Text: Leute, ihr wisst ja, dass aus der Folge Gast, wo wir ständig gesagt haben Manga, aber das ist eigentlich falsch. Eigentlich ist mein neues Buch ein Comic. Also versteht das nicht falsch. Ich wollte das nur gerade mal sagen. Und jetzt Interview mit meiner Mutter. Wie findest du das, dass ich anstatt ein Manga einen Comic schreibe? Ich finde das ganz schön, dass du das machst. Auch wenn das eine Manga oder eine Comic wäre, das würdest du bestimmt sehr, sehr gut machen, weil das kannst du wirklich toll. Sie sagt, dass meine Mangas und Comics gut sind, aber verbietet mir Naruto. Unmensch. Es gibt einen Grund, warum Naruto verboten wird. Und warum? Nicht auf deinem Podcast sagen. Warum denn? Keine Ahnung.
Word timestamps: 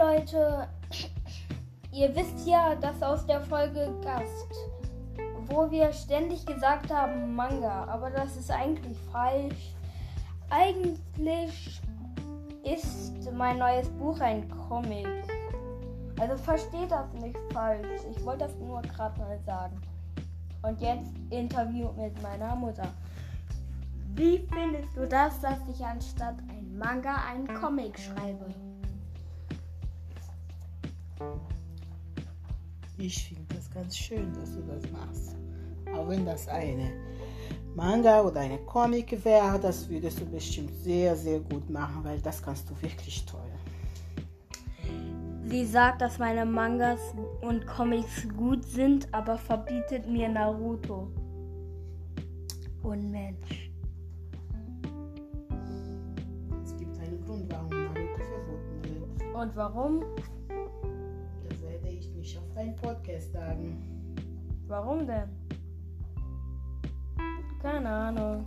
Leute, 0.00 0.68
ihr 1.92 2.14
wisst 2.16 2.46
ja, 2.46 2.74
dass 2.74 3.02
aus 3.02 3.26
der 3.26 3.40
Folge 3.40 3.92
Gast, 4.02 4.54
wo 5.46 5.70
wir 5.70 5.92
ständig 5.92 6.46
gesagt 6.46 6.90
haben 6.90 7.34
Manga, 7.34 7.84
aber 7.84 8.10
das 8.10 8.36
ist 8.36 8.50
eigentlich 8.50 8.96
falsch. 9.12 9.74
Eigentlich 10.48 11.80
ist 12.62 13.32
mein 13.32 13.58
neues 13.58 13.88
Buch 13.90 14.20
ein 14.20 14.48
Comic. 14.68 15.06
Also 16.18 16.36
versteht 16.36 16.90
das 16.90 17.12
nicht 17.14 17.38
falsch. 17.52 17.86
Ich 18.10 18.24
wollte 18.24 18.44
das 18.44 18.56
nur 18.56 18.82
gerade 18.82 19.18
mal 19.20 19.38
sagen. 19.44 19.80
Und 20.62 20.80
jetzt 20.80 21.12
Interview 21.30 21.90
mit 21.96 22.22
meiner 22.22 22.54
Mutter. 22.54 22.88
Wie 24.14 24.46
findest 24.52 24.96
du 24.96 25.06
das, 25.06 25.40
dass 25.40 25.58
ich 25.68 25.84
anstatt 25.84 26.36
ein 26.48 26.76
Manga 26.78 27.16
einen 27.30 27.52
Comic 27.54 27.98
schreibe? 27.98 28.46
Ich 33.02 33.24
finde 33.24 33.54
das 33.54 33.70
ganz 33.70 33.96
schön, 33.96 34.30
dass 34.34 34.54
du 34.54 34.60
das 34.60 34.90
machst. 34.92 35.34
Auch 35.96 36.06
wenn 36.10 36.26
das 36.26 36.46
eine 36.48 36.92
Manga 37.74 38.20
oder 38.20 38.40
eine 38.40 38.58
Comic 38.58 39.24
wäre, 39.24 39.58
das 39.58 39.88
würdest 39.88 40.20
du 40.20 40.26
bestimmt 40.26 40.70
sehr, 40.82 41.16
sehr 41.16 41.40
gut 41.40 41.70
machen, 41.70 42.04
weil 42.04 42.20
das 42.20 42.42
kannst 42.42 42.68
du 42.68 42.74
wirklich 42.82 43.24
toll. 43.24 43.40
Sie 45.46 45.64
sagt, 45.64 46.02
dass 46.02 46.18
meine 46.18 46.44
Mangas 46.44 47.00
und 47.40 47.66
Comics 47.66 48.28
gut 48.36 48.66
sind, 48.66 49.08
aber 49.14 49.38
verbietet 49.38 50.06
mir 50.06 50.28
Naruto. 50.28 51.08
Unmensch. 52.82 53.70
Es 56.62 56.76
gibt 56.76 56.98
einen 56.98 57.24
Grund, 57.24 57.50
warum 57.50 57.70
Naruto 57.70 58.18
verboten 58.18 58.84
wird. 58.84 59.34
Und 59.34 59.56
warum? 59.56 60.04
Nicht 62.30 62.38
auf 62.38 62.54
deinem 62.54 62.76
Podcast 62.76 63.32
sagen. 63.32 63.76
Warum 64.68 65.04
denn? 65.04 65.28
Keine 67.60 67.88
Ahnung. 67.88 68.46